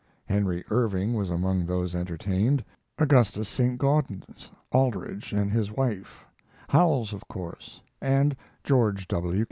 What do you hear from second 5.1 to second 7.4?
and his wife, Howells of